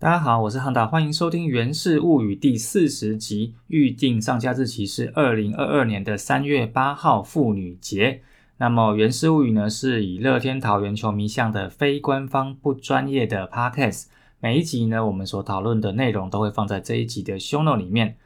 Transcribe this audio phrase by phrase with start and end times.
[0.00, 8.22] 大家好，我是汉达，欢迎收听《源氏物语》第四十集，预定上架日期是二零二二年的三月八号妇女节。
[8.56, 14.06] 那么，《源氏物语》呢是以乐天桃园球迷向的非官方、不专业的 podcast。
[14.40, 18.16] 每一集呢，我们所讨论的内容都会放在这一集的 show note 里面。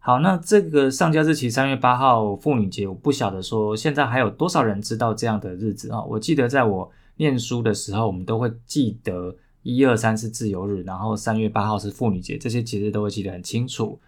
[0.00, 6.02] 好，那这个上架日期三月八号妇女节，我不晓得说现在还有多少人知道这样的日子啊？
[6.02, 9.34] 我记得在我念书的时候，我们都会记得。
[9.62, 14.00] 一二三是自由日，然后三月八号是妇女节，这些节日都会记得很清楚。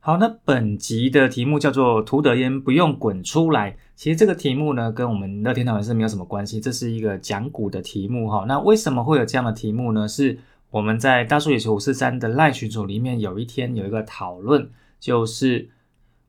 [0.00, 3.76] 好，那本集的题目叫做“涂德烟不用滚出来”。
[3.94, 8.44] 其实这个题目呢，跟我们乐天堂是没有什么关系，这是一个讲古的题目哈。
[8.46, 10.06] 那为什么会有这样的题目呢？
[10.06, 10.38] 是
[10.70, 15.68] 我们在大数野球五四三的赖群组里面，有一天有一个讨论，就是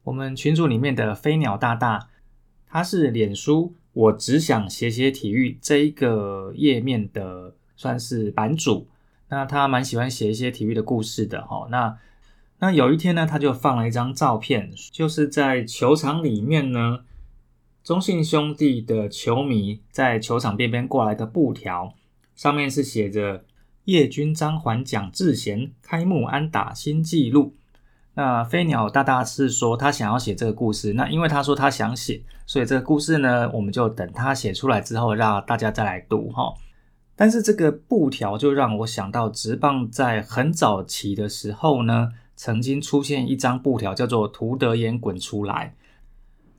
[0.04, 2.10] 我们群组里面的飞鸟大大，
[2.68, 7.56] 他是脸书我只想写写体育这一个页面的。
[7.80, 8.90] 算是版主，
[9.30, 11.66] 那他蛮喜欢写一些体育的故事的哈。
[11.72, 11.98] 那
[12.60, 17.00] 那有一天呢，他就放了一张照片，就是在球场里面呢，
[17.82, 21.94] 中信兄弟的球迷在球场边边挂来的布条，
[22.36, 23.46] 上面是写着
[23.86, 27.56] “叶军章还蒋志贤开幕安打新纪录”。
[28.16, 36.54] 那飞鸟大大是说他想要写这个故事，那因为他说他想写，所以这个故事呢，我们就等他写出来之后，让大家再来读哈。
[37.20, 45.76] 但是这个布条就让我想到，直棒在很早期的时候呢，曾经出现一张布条，叫做“图德言滚出来”。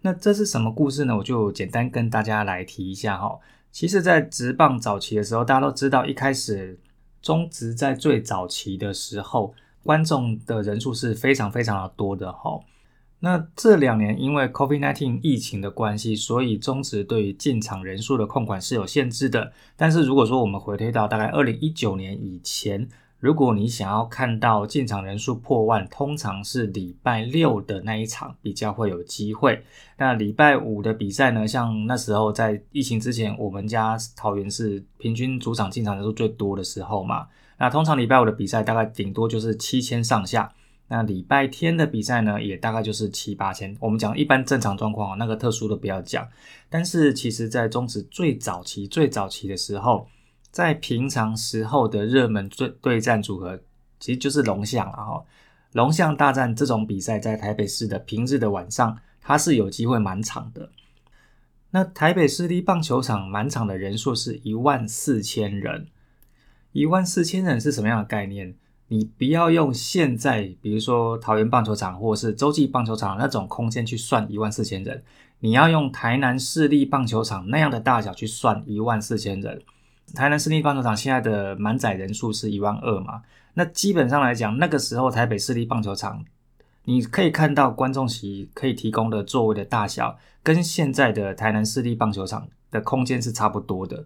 [0.03, 1.17] 那这是什么故事呢？
[1.17, 3.39] 我就简单跟大家来提一下哈。
[3.73, 6.79] 其实，在直棒早期的时候，大家都知道，一开始
[7.23, 12.61] 中职在最早期的时候，观众的人数是非常非常的多的哈。
[13.23, 19.53] 那这两年因为 COVID-19 疫情的关系，所以中职对于进场人数的控管是有限制的。
[19.77, 29.63] 但是如果说我们回推到大概二零一九年以前，如果你想要看到进场人数破万，通常是礼拜六的那一场比较会有机会。
[29.99, 31.47] 那礼拜五的比赛呢？
[31.47, 37.27] 像那时候在疫情之前，我们家桃园是平均主场进场人数最多的时候嘛。
[37.59, 40.51] 那通常礼拜五的比赛大概顶多就是七千上下。
[40.93, 43.77] 那礼拜天的比赛呢，也大概就是七八千。
[43.79, 46.27] 我们讲一般正常状况那个特殊的不要讲。
[46.69, 50.09] 但是其实，在中职最早期、最早期的时候，
[50.51, 53.61] 在平常时候的热门对对战组合，
[54.01, 55.25] 其实就是龙象了哈。
[55.75, 60.71] 龙象大战这种比赛，在台北市的平日的晚上，它是有机会满场的。
[61.71, 65.87] 那台北市立棒球场满场的人数是一万四千人。
[66.73, 68.57] 一万四千人是什么样的概念？
[68.93, 75.01] 你不要用现在，比如说桃园棒球场或者是洲际棒球场那种空间去算一万四千人，
[75.39, 79.63] 你要用台南市立棒球场那样的大小去算一万四千人。
[80.13, 83.23] 台南市立棒球场现在的满载人数是一万二嘛？
[83.55, 86.25] 那基本上来讲，那个时候台北市立棒球场，
[86.87, 94.05] 你可以看到观众席可以提供的座位的大小，跟现在的台南市立棒球场的空间是差不多的。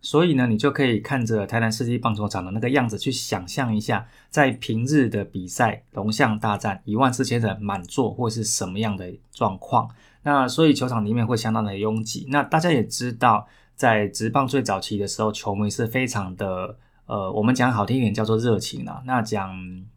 [0.00, 9.90] 所以呢，你就可以看着台南世纪棒球场的那个样子，去想象一下，在平日的比赛龙象大战一万四千人满座，会是什么样的状况？
[10.22, 12.26] 那所以球场里面会相当的拥挤。
[12.30, 16.76] 那大家也知道，在职棒最早期的时候，球迷是非常的。
[17.08, 19.50] 呃，我们讲好听一点叫做热情啦，那讲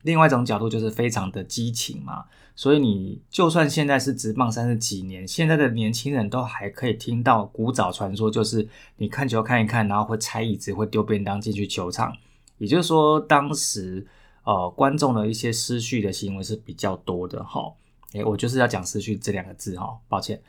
[0.04, 2.24] 另外一种角度就是非常的激情嘛。
[2.56, 12.16] 所以你就算现在是直棒三十几年，现在的年轻人都还可以听到古早传说，就是你看球看一看，然后会拆椅子，会丢便当进去球场。
[12.58, 14.08] 也就是说，当时
[14.44, 17.74] 呃观众的一些失序的行为是比较多的哈。
[18.14, 20.42] 诶，我就是要讲失序这两个字哈，抱歉。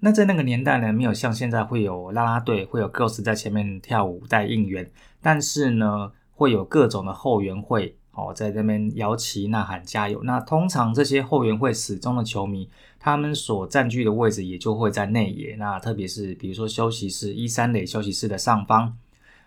[0.00, 4.90] 那在那个年代呢，没有像现在会有啦啦队，会有 girls 在前面跳舞带应援，
[5.22, 10.20] 但是呢，会有各种的后援会哦，在那边摇旗呐喊加油。
[10.24, 15.54] 那通常这些后援会始终的球迷，他们所占据的位置也就会在内野。
[15.56, 18.94] 那特别是比如说休息室一三垒休息室的上方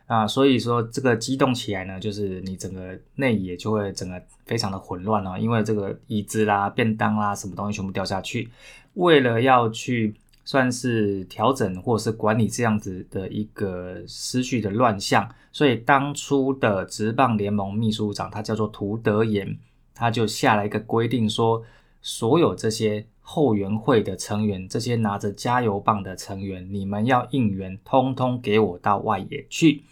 [0.08, 8.50] 啊，所以说这个激动起来呢，就是你整个内野就会整个非常的混乱哦，因为这个椅子啦、便当啦什么东西全部掉下去，
[8.94, 10.16] 为了要去。
[10.46, 19.58] 算是调整或是管理这样子的一个思绪的乱象，所以当初的职棒联盟秘书长他叫做涂德言，
[19.96, 21.64] 他就下了一个规定，说
[22.02, 29.84] 所有这些后援会的成员，这些拿着加油棒的成员，你们要应援，通通给我到外野去。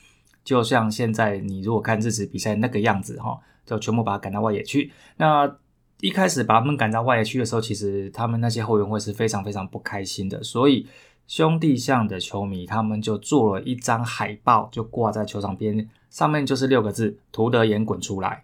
[0.43, 4.91] 就像现在你如果看日职比赛那个样子哈，就全部把他赶到外野去。
[5.17, 5.57] 那
[6.03, 10.43] 一开始把他们赶到外野区的时候，其实他们那些后援会是非常非常不开心的。
[10.43, 10.85] 所以
[11.27, 18.43] 兄弟象的球迷他们就做了一张海报，就挂在球场边，上面就是六个字：“图德言滚出来。”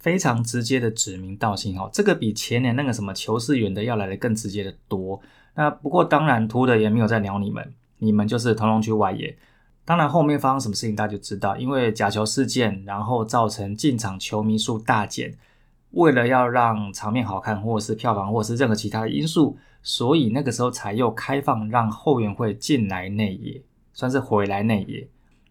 [0.00, 5.20] 非常直接的指名道姓哦，这个比前年那个什么球是远的要来的更直接的多。
[5.54, 9.36] 那不过当然，图德也没有在鸟你们，你们就是同龙区外野。
[9.84, 15.36] 当然后面发生什么事情大家就知道，因为假球事件，然后造成进场球迷数大减。
[15.90, 23.62] 为了要让场面好看，或者是票房，或者是任何其他的因素，所以那个时候才又开放让后援会进来内野，
[23.92, 25.08] 算是回来内野。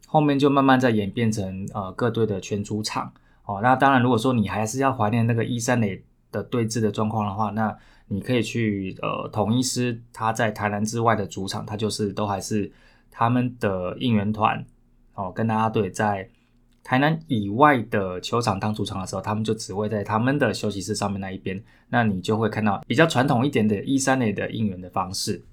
[0.08, 3.12] 后面就慢慢在演变成呃各队的全主场。
[3.46, 7.76] 哦，那当然，如果说你还是要怀念那个一三垒的对峙的状况的话，那
[8.08, 12.72] 你可以去呃统一师他在台南之外的主场，他就是都还是
[13.12, 14.66] 他们的应援团
[15.16, 16.30] 哦，跟大家队在
[16.86, 21.60] 台南以外的球场当主场的时候，他们就只会在他们的休息室上面那一边，
[21.90, 25.44] 那你就会看到比较传统一点的一三垒的应援的方式。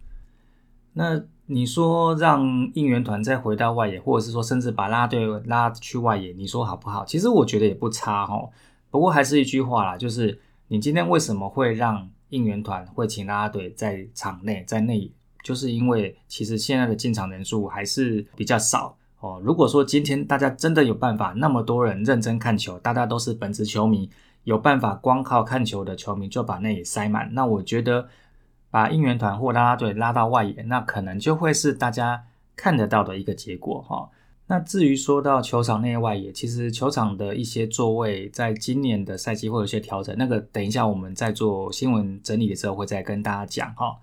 [0.92, 7.02] 那你说让应援团再回到外野，或者是说甚至把拉队拉去外野，你说好不好？
[7.06, 8.38] 其实我觉得也不差哈。
[8.90, 10.38] 不过还是一句话啦，就是
[10.68, 15.10] 你今天为什么会让应援团会请拉拉队在场内在内野？
[15.42, 19.40] 就是因为其实现在的进场人数还是比较少哦。
[19.42, 24.10] 如果说今天大家真的有办法，那么多人认真看球，大家都是本职球迷，
[24.44, 28.08] 有办法光靠看球的球迷就把那里塞满，那我觉得。
[28.72, 32.24] 把应援团或拉拉队拉到外野，那可能就会是大家
[32.56, 34.08] 看得到的一个结果哈。
[34.46, 43.94] 那至于说到球场内外野，其实球场的一些座位在今年的赛季会有些调整，那个等一下我们在做新闻整理的时候会再跟大家讲哈。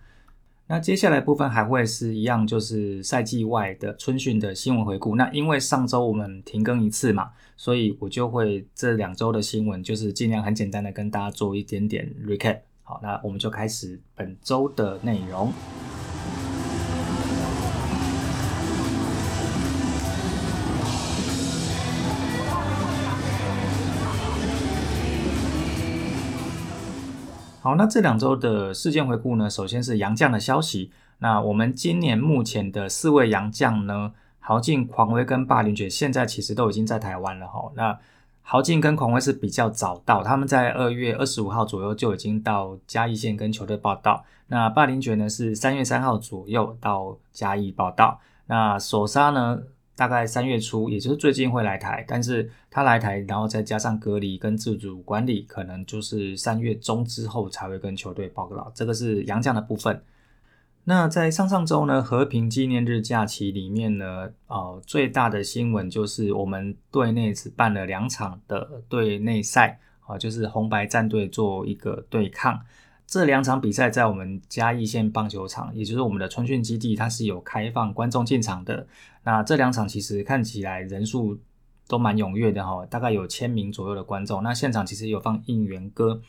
[0.72, 5.16] 那接下来部分还会是一样，就是赛季外的春训的新闻回顾。
[5.16, 12.60] 那因为上周我们停更一次嘛，所以我就会这两周的新闻就是尽量很简单的跟大家做一点点 recap。
[12.84, 15.52] 好，那我们就开始本周的内容。
[27.70, 29.48] 好，那这两周的事件回顾呢？
[29.48, 30.92] 首先是杨将的消息。
[31.20, 37.72] 那我们今年目前的四位杨将呢，豪进、狂威跟霸凌爵，现在其实都已经在台湾了哈。
[37.76, 37.96] 那
[38.42, 44.26] 豪进跟狂威是比较早到，他们在二月二十五号左右就已经到嘉义县跟球队报道。
[44.48, 48.20] 那霸凌爵呢是三月三号左右到嘉义报道。
[48.48, 49.60] 那索沙呢
[50.00, 58.72] 大概三月初，也就是最近会来台，但是他来台，然后再加上隔离跟自主管理，可能就是三月中之后才会跟球队报告。
[58.74, 60.02] 这个是杨将的部分。
[60.86, 72.62] 那在上上周呢，和平纪念日假期里面呢，呃，最大的新闻就是我们队内只办了两场的队内赛，啊，就是红白战队做一个对抗。
[73.10, 78.86] 这两场比赛在我们嘉义县棒球场，也就是我们的春训基地，它是有开放观众进场的。
[79.24, 81.36] 那这两场其实看起来人数
[81.88, 84.44] 都蛮踊跃的哈，大概有千名左右的观众。
[84.44, 86.22] 那现场其实有放应援歌，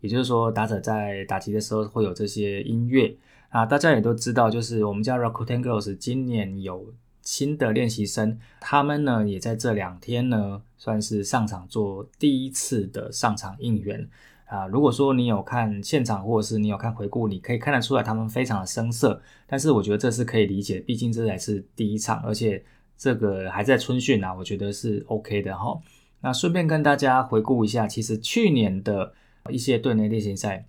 [0.00, 3.14] 也就是说打者在打击的时候会有这些音乐。
[3.50, 14.08] 啊，大家也都知道，就是我们家 Rakuten Girls 今年有新的练习生，他们呢也在这两天呢算是上场做第一次的上场应援
[14.46, 14.66] 啊。
[14.66, 22.64] 如果说你有看现场，或者是你有看回顾，你可以看得出来他们非常的生涩，但是我觉得这是可以理解，毕竟这才是第一场，而且
[22.96, 25.78] 这个还在春训啊，我觉得是 OK 的哈。
[26.20, 29.12] 那顺便跟大家回顾一下，其实去年的
[29.50, 30.66] 一些队内练习赛。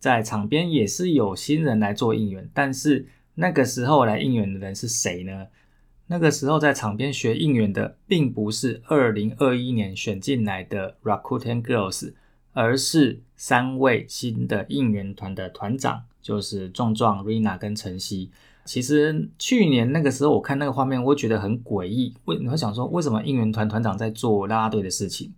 [0.00, 5.48] 在场边也是有新人来做应援，但是那个时候来应援的人是谁呢？
[6.06, 12.12] 那个时候在场边学应援的，并不是二零二一年选进来的 Rakuten Girls，
[12.58, 18.32] 而是三位新的应援团的团长，就是壮壮、Rina 跟晨曦。
[18.64, 25.32] 其实去年那个时候我看那个画面，我觉得很诡异，为我想说，为什么应援团团长在做啦啦队的事情？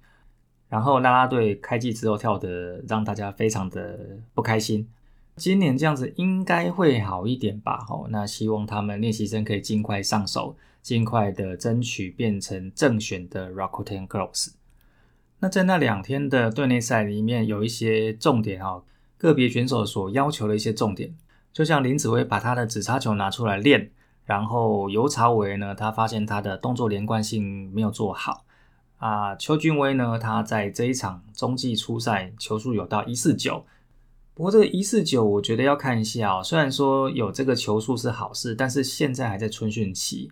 [0.71, 4.89] 然后啦啦队开季之后跳的让大家非常的不开心。
[5.37, 7.85] 今年这样子应该会好一点吧？
[7.87, 14.53] 吼，那希望他们练习生可以尽快上手，尽快的争取变成正选的 Rakuten Girls。
[15.41, 18.85] 那在那两天的队内赛里面，有一些重点哦，
[19.19, 21.15] 个别选手所要求的一些重点，
[21.53, 23.91] 就像林子薇把他的紫叉球拿出来练，
[24.25, 28.45] 然后尤朝伟呢，他发现他的动作连贯性没有做好。
[28.99, 30.19] 啊，邱俊威呢？
[30.19, 33.65] 他在这一场中继初赛球速有到一四九，
[34.35, 36.43] 不过这个一四九我觉得要看一下哦。
[36.45, 40.31] 虽然说有这个球速是好事，但是现在还在春训期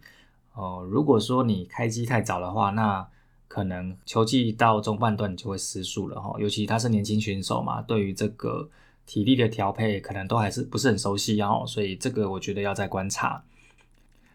[0.52, 0.86] 哦。
[0.86, 3.08] 如果说你开机太早的话，那
[3.48, 6.36] 可能球季到中半段你就会失速了哈。
[6.38, 8.68] 尤其他是年轻选手嘛，对于这个
[9.06, 13.42] 体力的调配可能都还是不是很熟悉哦，所以这个我觉得要再观察。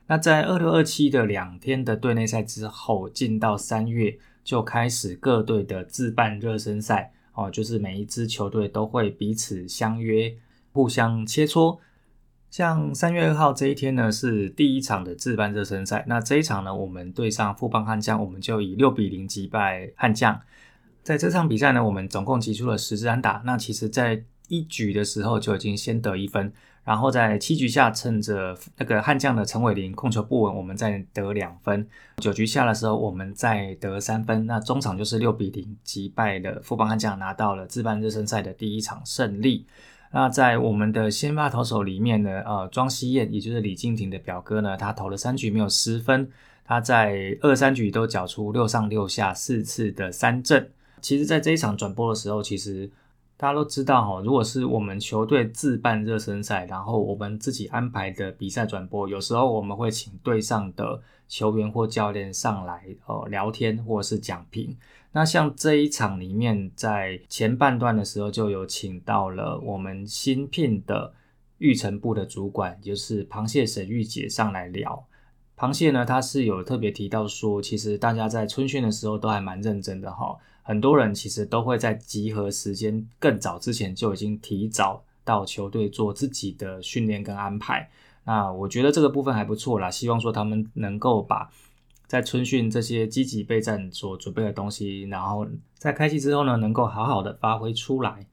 [0.07, 10.35] 那在二六二七的两天的队内赛之后，进到三月就开始各队的自办热身赛哦，就是每一支球队都会彼此相约，
[10.73, 11.77] 互相切磋。
[12.53, 16.05] 像三月二号这一天呢，是第一场的自办热身赛。
[16.07, 20.39] 那这一场呢，我们对上富邦悍将，我们就以六比零击败悍将。
[21.01, 23.41] 在这场比赛呢，我们总共击出了十支安打。
[23.43, 31.87] 那其实，在一局的时候就已经先得一分，然后在七局下趁着那个悍将的陈伟林控球不稳，我们再得两分。
[32.17, 34.45] 九局下的时候，我们再得三分。
[34.45, 39.65] 那中场就是六比零击败了富邦悍将，拿到了自办热身赛的第一场胜利。
[40.15, 46.29] 那在我们的先发投手里面呢，呃，庄希燕，也就是李敬廷的表哥呢，他投了三局没有失分，
[46.63, 50.69] 他在二三局都缴出六上六下四次的三振。
[51.01, 52.87] 其实，在这一场转播的时候，其实
[53.35, 64.77] 大家都知道哈，如果是我们球队自办热身赛，然后我们自己安排的比赛转播，有时候我们会请队上的球员或教练上来呃聊天或者是讲评。
[65.15, 71.13] 那像这一场里面，在前半段的时候就有请到了我们新聘的
[71.59, 75.05] 育成部的主管，就是螃蟹沈玉姐上来聊。
[75.55, 87.87] 螃蟹呢，他是有特别提到说，其实大家在春训的时候都还蛮认真的哈，很多人其实都会在集合时间更早之前就已经提早到球队做自己的训练跟安排。
[88.25, 91.51] 那我觉得这个部分还不错啦，希望说他们能够把。
[92.07, 98.27] 在春训这些积极备战所准备的东西，然后在开季之后呢，能够好好的发挥出来。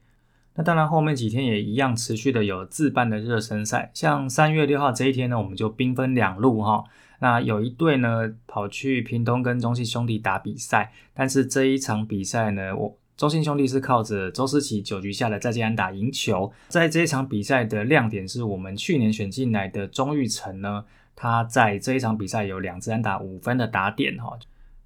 [0.53, 6.83] 那当然后面几天也一样持续的有自办的热身赛，像三月六号这一天呢，我们就兵分两路哈。
[7.21, 16.51] 那有一队呢跑去屏东跟中信兄弟打比赛，但是这一场比赛呢，我中信兄弟是靠着周思齐九局下的再见安打赢球。
[16.67, 20.83] 在这一场比赛的亮点是我们去年选进来的钟玉成呢。
[21.21, 24.35] 他在这一场比赛有两支安打五分的打点哈，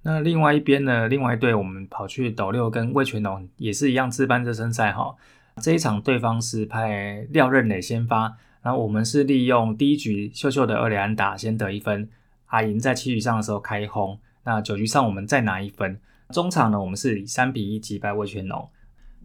[0.02, 5.16] 那另外一边呢，另外一队我们跑去斗六跟魏全龙也是一样自办热身赛哈，
[5.62, 12.06] 这一场对方是派廖任磊先发，然后我们是利用第一局秀秀的二连安打先得一分，
[12.48, 18.68] 阿银在七局上的时候开轰，那九局上我们再拿一分，中场呢我们是以三比一击败魏全龙。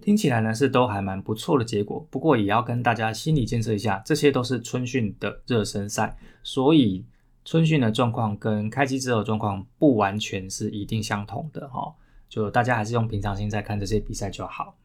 [0.02, 7.06] 听起来呢是都还蛮不错的结果，不过也要跟大家心理建设一下，这些都是春训的热身赛，所以
[7.46, 11.94] 春训的状况跟开机之后状况不完全是一定相同的哈，
[12.28, 14.76] 就大家还是用平常心在看这些比赛就好。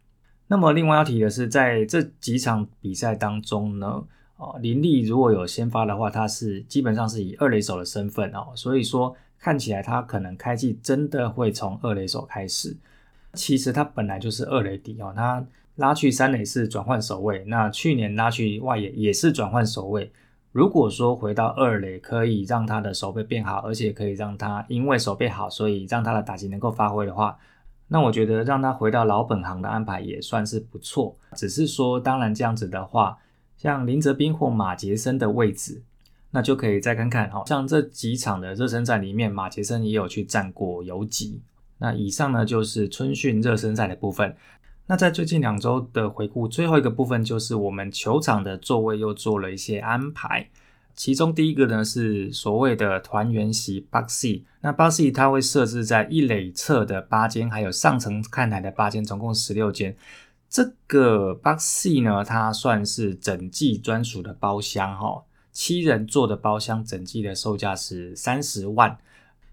[0.49, 4.05] 那么另外要提的是，在这几场比赛当中呢，
[4.37, 12.77] 哦林立如果有先发的话，他是基本上是以二垒手的身份哦，所以说看起来他可能开季真的会从二垒手开始。
[13.37, 20.11] 其实他本来就是二垒底哦，他拉去三垒是转换守卫，那去年拉去外野也是转换守卫。
[20.53, 27.37] 如果说回到二垒可以让他的手背变好，而且可以让他因为手背好，所以让他的打击能够发挥的话，
[27.89, 31.15] 那我觉得让他回到老本行的安排也算是不错。
[31.35, 33.19] 只是说，当然这样子的话，
[33.59, 35.83] 像林泽斌或马杰森的位置，
[36.31, 37.31] 那就可以再看看。
[37.31, 41.43] 好像这几场的热身赛里面，马杰森也有去站过游击。
[41.79, 44.37] 那以上呢就是春训热身赛的部分。
[44.87, 50.49] 那在最近两周的回顾，最后一个部分就是我们球场的座位又做了一些安排。
[50.95, 54.43] 其中第一个呢是所谓的团圆席 （box）。
[54.63, 59.95] 那 box 它会设置在一垒侧的八间，还有上层看台的八间，总共十六间。
[60.49, 65.25] 这个 box 呢，它算是整季专属的包厢哈。
[65.53, 68.97] 七人座的包厢，整季的售价是三十万。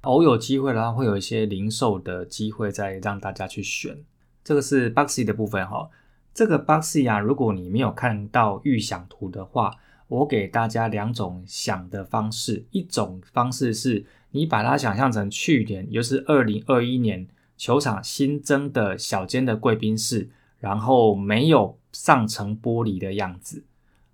[0.03, 3.97] 偶有机会的话，会有一些零售的机会再让大家去选。
[4.43, 5.89] 这个是 Boxy 的部分哈。
[6.33, 9.77] 这个 Boxy 啊，如果你没有看到预想图的话，
[10.09, 12.65] 我给大家两种想的方式。
[12.71, 20.29] 一种方式是你把它想象成去年，也就是二零二一年球场新增的小间的贵宾室，
[20.59, 23.63] 然后没有上层玻璃的样子。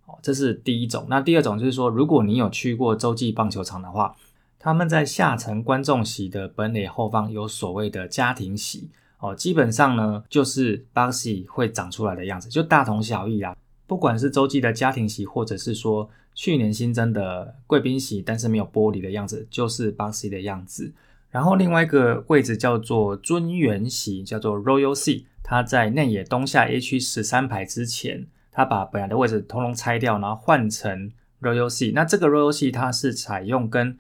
[0.05, 1.07] 哦，这是第一种。
[1.09, 4.15] 那第二种就是说，如果你有去过洲际棒球场的话。
[4.59, 8.89] 他们在下层观众席的本垒后方有所谓的家庭席
[9.19, 13.55] 哦，基本上呢就是 boxy 会长出来的样子，就大同小异啊。
[13.87, 20.93] 不管是洲际的家庭席，或者是说去年新增的贵宾席，但是没有玻璃的样子，就是 boxy 的样子。
[21.31, 31.11] 然后另外一个位置叫做尊元席，叫做 Royal C，它在内野东下 A 区十三排之前，它把本来的位置通通拆掉，然后换成
[31.41, 31.91] Royal C。
[31.91, 33.97] 那这个 Royal C 它是采用跟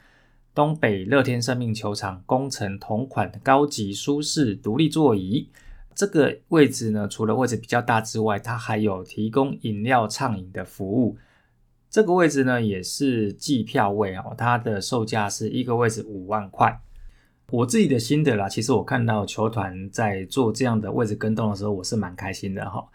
[0.59, 5.49] 东北乐天生命球场工程同款的高级舒适独立座椅，
[5.95, 11.17] 这个位置呢，除了位置比较大之外，它还有提供饮料畅饮的服务。
[11.89, 16.81] 这个位置呢也是计票位哦，它的售价是一个位置五万块。
[17.51, 22.85] 我自己的心得啦，其实我看到球团在做这样的位置跟动的时候，我是蛮开心的哈。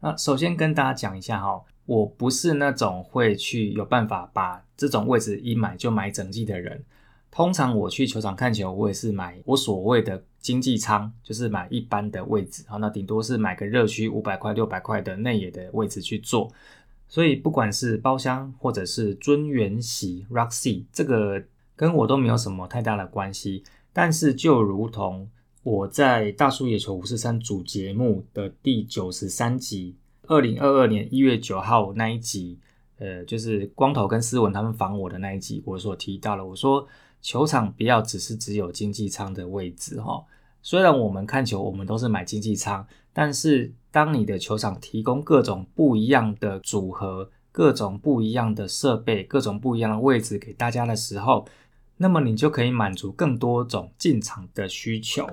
[0.00, 6.84] 那首先跟大家讲一下哈，我不是那种会去有办法把这种位置一买就买整季的人。
[7.34, 12.62] 通常我去球场看球，我也是买我所谓的经济舱，就是买一般的位置。
[12.68, 16.48] 好，那顶多是买个热区五百块、六百块的内野的位置去做。
[17.08, 21.42] 所以不管是包厢或者是尊元席 （Roxy），这个
[21.74, 23.64] 跟我都没有什么太大的关系。
[23.92, 25.28] 但是就如同
[25.64, 29.96] 我在大叔野球五四三主节目的第九十三集，
[30.28, 32.60] 二零二二年一月九号那一集，
[32.98, 36.86] 呃，就是光头跟思文他们访我的那一集，我所提到了，我说
[37.24, 40.22] 球场不要只是只有经济舱的位置哈。
[40.60, 51.48] 虽然我们看球，我们都是买经济舱，但是当你的球场提供各种不一样的组合、各种不一样的设备、各种不一样的位置给大家的时候，
[51.96, 55.26] 那么你就可以满足更多种进场的需求，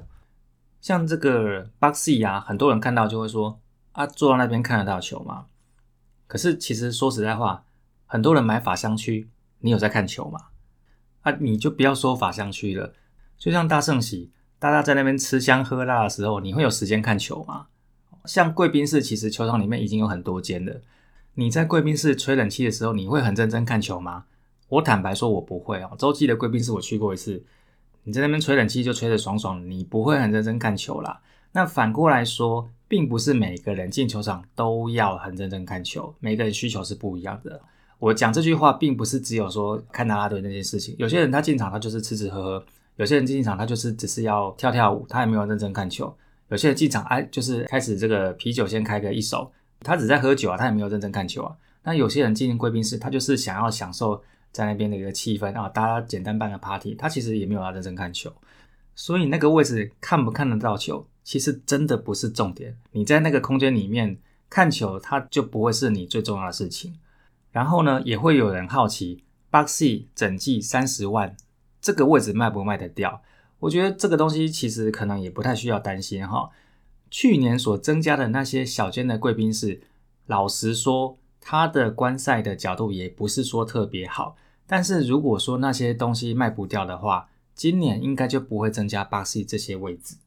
[0.80, 3.60] 像这个 Boxy 啊，很多人看到就会说
[3.92, 5.48] 啊，坐到那边看得到球吗？
[6.28, 7.66] 可是其实说实在话，
[8.06, 9.28] 很多人买法香区，
[9.60, 10.40] 你有在看球吗？
[11.22, 12.94] 啊，你就不要说法香区了，
[13.38, 17.68] 就像大圣喜，大家在那边吃香喝辣的时候，你会有时间看球吗？
[18.26, 20.82] 像贵宾室，其实球场里面已经有很多间了，
[21.36, 24.26] 你在贵宾室吹冷气的时候，你会很认真看球吗？
[24.70, 25.92] 我坦白说，我不会哦。
[25.98, 27.44] 洲际的贵宾室我去过一次，
[28.04, 31.22] 你在那边吹冷气就吹得爽爽，你不会很认真看球啦。
[31.52, 37.62] 那反过来说，并不是每个人进球场都要很认真看球，每个人需求是不一样的。
[38.02, 40.96] 我讲这句话，并不是只有说看啦啦队那件事情。
[40.98, 42.66] 有些人他进场他就是吃吃喝喝，
[42.96, 46.12] 有些人进场他就是只是要跳跳舞，他也没有认真看球。
[46.50, 51.56] 有些人进场哎，就是开始这个啤酒先开个一手，他只在喝酒啊，他也没有认真看球啊。
[51.84, 54.22] 那有些人进贵宾室，他就是想要享受。
[54.54, 58.30] 在那边的一个气氛啊，大家简单办个 party，他其实也没有要认真看球，
[58.96, 62.76] 所以那个位置看不看得到球，其实真的不是重点。
[62.92, 64.18] 你在那个空间里面
[64.50, 66.94] 看球，它就不会是你最重要的事情。
[67.52, 71.36] 然后呢，也会有人好奇，Boxy 整季三十万，
[71.82, 73.22] 这个位置卖不卖得掉？
[73.60, 76.50] 我觉得这个东西其实可能也不太需要担心哈。
[77.10, 79.82] 去年所增加的那些小间的贵宾室，
[80.26, 81.18] 老实说。
[81.44, 84.36] 它的观赛的角度也不是说特别好，
[84.68, 90.18] 但是如果说那些东西卖不掉的话，今年应该就不会增加巴西这些位置。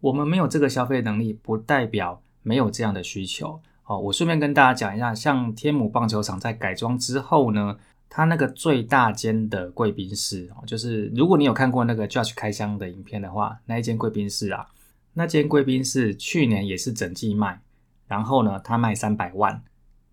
[0.00, 3.62] 我们没有这个消费能力，不代表没有这样的需求。
[3.84, 7.76] 哦，我顺便跟大家讲一下，像天母棒球场在改装之后呢，
[8.08, 14.66] 它那个最大间的贵宾室哦，就是如果你有看过那个 Judge 开箱的影片的话，那一间贵宾室啊，
[15.14, 17.60] 那间贵宾室去年也是整季卖，
[18.06, 19.62] 然后呢，它卖三百万。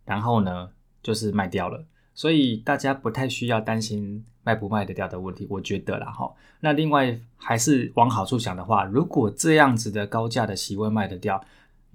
[0.05, 0.67] 然后呢，
[1.03, 6.33] 就是卖掉了，所以大家不太需要担心卖不卖得掉的问题，我觉得啦哈。
[6.61, 11.39] 那另外还是往好处想的话，如果这样子的高价的席位卖得掉，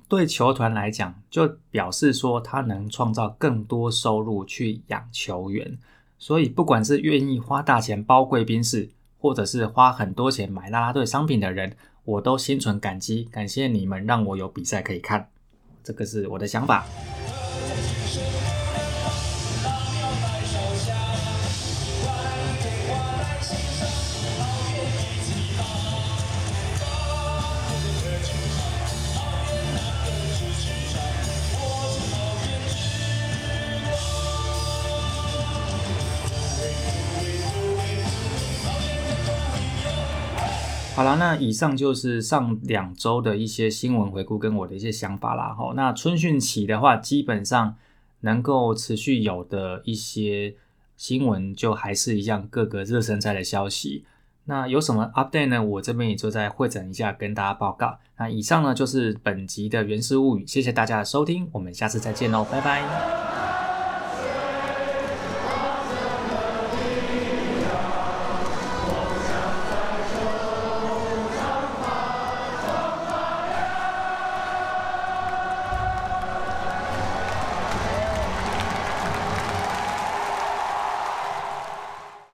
[0.08, 5.78] 对球团来讲，就表示说他能创造更多收入去养球员。
[6.18, 8.88] 所以不管是愿意花大钱包贵宾室，
[9.18, 15.28] 或者是花很多钱买啦啦队商品的人，我都心存感激，感谢你们让我有比赛可以看，
[15.82, 16.86] 这个是我的想法。
[40.94, 45.52] 好了，那以上就是上两周的一些新闻回顾跟我的一些想法啦。
[45.52, 47.74] 哈，那春训期的话，基本上
[48.20, 50.54] 能够持续有的一些
[50.96, 54.04] 新闻，就还是一样各个热身赛的消息。
[54.44, 55.61] 那有什么 update 呢？
[55.64, 57.98] 我这边也就在会诊一下，跟大家报告。
[58.18, 63.33] 那以上呢就是本集的原始物语，谢谢大家的收听，我们下次再见喽，拜拜。